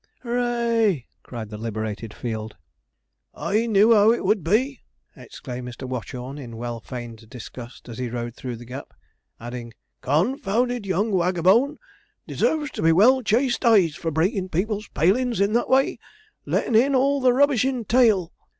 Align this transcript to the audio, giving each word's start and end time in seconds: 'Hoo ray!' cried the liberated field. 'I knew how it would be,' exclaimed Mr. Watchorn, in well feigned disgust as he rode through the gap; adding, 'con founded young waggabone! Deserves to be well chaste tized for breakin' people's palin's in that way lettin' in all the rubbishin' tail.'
'Hoo 0.21 0.31
ray!' 0.33 1.05
cried 1.21 1.49
the 1.51 1.59
liberated 1.59 2.11
field. 2.11 2.57
'I 3.35 3.67
knew 3.67 3.93
how 3.93 4.11
it 4.11 4.25
would 4.25 4.43
be,' 4.43 4.81
exclaimed 5.15 5.69
Mr. 5.69 5.87
Watchorn, 5.87 6.39
in 6.39 6.57
well 6.57 6.79
feigned 6.79 7.29
disgust 7.29 7.87
as 7.87 7.99
he 7.99 8.09
rode 8.09 8.33
through 8.35 8.55
the 8.55 8.65
gap; 8.65 8.95
adding, 9.39 9.75
'con 10.01 10.39
founded 10.39 10.87
young 10.87 11.11
waggabone! 11.11 11.77
Deserves 12.25 12.71
to 12.71 12.81
be 12.81 12.91
well 12.91 13.21
chaste 13.21 13.61
tized 13.61 13.97
for 13.99 14.09
breakin' 14.09 14.49
people's 14.49 14.87
palin's 14.87 15.39
in 15.39 15.53
that 15.53 15.69
way 15.69 15.99
lettin' 16.47 16.73
in 16.73 16.95
all 16.95 17.21
the 17.21 17.31
rubbishin' 17.31 17.85
tail.' 17.85 18.33